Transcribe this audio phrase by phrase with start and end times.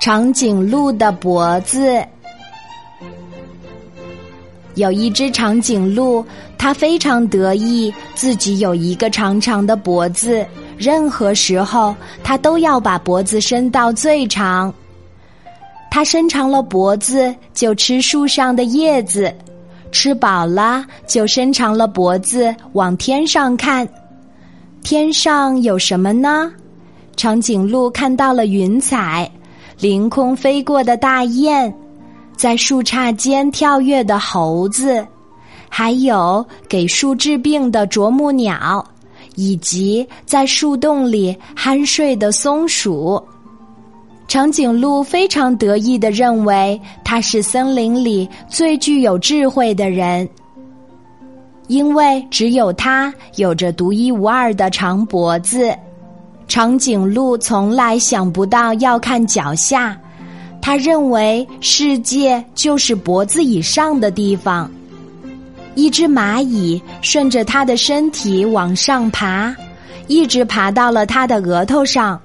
[0.00, 2.02] 长颈鹿的脖子。
[4.74, 6.24] 有一只长颈鹿，
[6.56, 10.46] 它非常得意自己有一个长长的脖子，
[10.78, 11.94] 任何时候
[12.24, 14.72] 它都要把脖子伸到最长。
[15.90, 19.30] 它伸长了脖子，就吃树上的叶子，
[19.92, 23.86] 吃饱了就伸长了脖子往天上看。
[24.82, 26.50] 天上有什么呢？
[27.16, 29.30] 长颈鹿看到了云彩。
[29.80, 31.72] 凌空飞过的大雁，
[32.36, 35.06] 在树杈间跳跃的猴子，
[35.70, 38.84] 还有给树治病的啄木鸟，
[39.36, 43.22] 以及在树洞里酣睡的松鼠。
[44.28, 50.28] 长颈鹿非常得意的认为，它是森林里最具有智慧的人，
[51.68, 55.74] 因为只有它有着独一无二的长脖子。
[56.50, 59.96] 长颈鹿从来想不到要看脚下，
[60.60, 64.68] 他认为世界就是脖子以上的地方。
[65.76, 69.54] 一只蚂蚁顺着它的身体往上爬，
[70.08, 72.20] 一直爬到了它的额头上。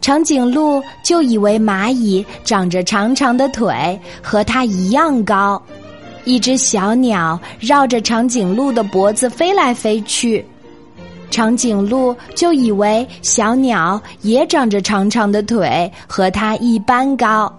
[0.00, 5.60] 长颈鹿就以为蚂蚁长着长长的腿，和它一样高。
[6.24, 10.44] 一只小鸟绕着长颈鹿的脖子飞来飞去。
[11.36, 17.54] 长颈鹿就以为小鸟也长着长长的腿，和它一般高。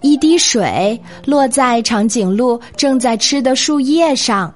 [0.00, 4.52] 一滴水落在长颈鹿正在吃的树叶上，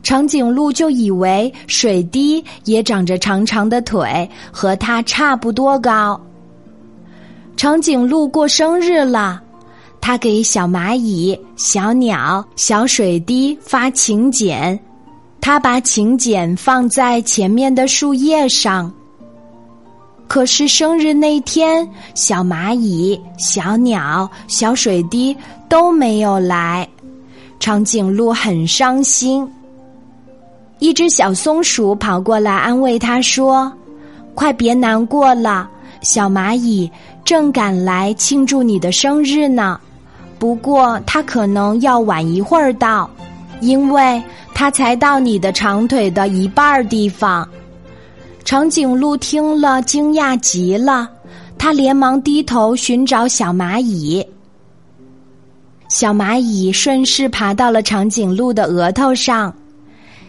[0.00, 6.20] 长颈鹿就以为水滴也长着长长的腿，和它差不多高。
[7.56, 9.42] 长颈鹿过生日了，
[10.00, 14.80] 它给小蚂蚁、小鸟、小水滴发请柬。
[15.40, 18.92] 他把请柬放在前面的树叶上。
[20.28, 25.36] 可是生日那天，小蚂蚁、小鸟、小水滴
[25.68, 26.88] 都没有来，
[27.58, 29.48] 长颈鹿很伤心。
[30.78, 33.72] 一只小松鼠跑过来安慰他说
[34.34, 35.68] ：“快别难过了，
[36.00, 36.90] 小蚂蚁
[37.24, 39.80] 正赶来庆祝你的生日呢。
[40.38, 43.10] 不过它可能要晚一会儿到，
[43.60, 44.22] 因为。”
[44.52, 47.48] 它才到你的长腿的一半地方，
[48.44, 51.08] 长颈鹿听了惊讶极了，
[51.56, 54.22] 它连忙低头寻找小蚂蚁。
[55.88, 59.54] 小蚂蚁顺势爬到了长颈鹿的额头上，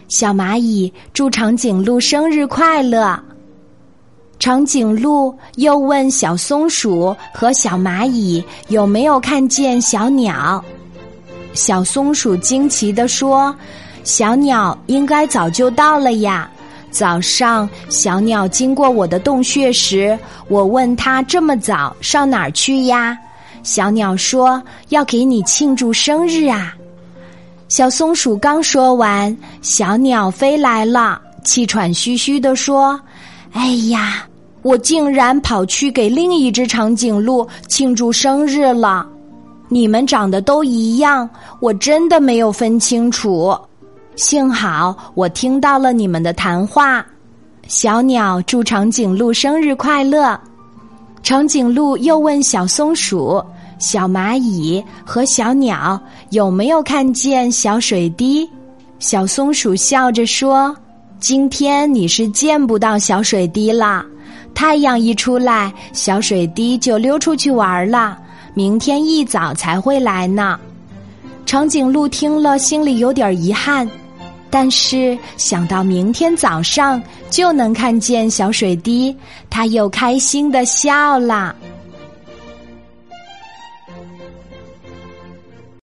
[0.08, 3.22] 小蚂蚁祝长颈鹿生日快乐。
[4.38, 10.64] 长颈鹿又问小松鼠和小蚂蚁有没有看见小鸟，
[11.54, 13.54] 小松鼠惊奇地说。
[14.04, 16.50] 小鸟应该早就到了呀。
[16.90, 20.18] 早上，小鸟经过我的洞穴时，
[20.48, 23.16] 我问它这么早上哪儿去呀？
[23.62, 26.74] 小鸟说要给你庆祝生日啊。
[27.68, 33.00] 小松鼠刚说完，小鸟飞来了，气喘吁吁地说
[33.54, 34.26] ：“哎呀，
[34.62, 39.06] 我竟然跑去给另一只长颈鹿庆祝生日了。
[39.72, 41.26] 你们长得都一样，
[41.58, 43.56] 我真的没有分清楚。”
[44.14, 47.04] 幸好我听到了你们的谈话，
[47.66, 50.38] 小鸟祝长颈鹿生日快乐。
[51.22, 53.42] 长颈鹿又问小松鼠、
[53.78, 58.46] 小蚂蚁和小鸟有没有看见小水滴。
[58.98, 60.76] 小松鼠笑着说
[61.18, 64.04] ：“今天你是见不到小水滴了，
[64.54, 68.18] 太阳一出来，小水滴就溜出去玩了。
[68.54, 70.58] 明天一早才会来呢。”
[71.44, 73.88] 长颈鹿听了，心里有点遗憾。
[74.48, 79.16] 但是想到明天早上就能看见小水滴，
[79.48, 81.56] 他又开心的笑了。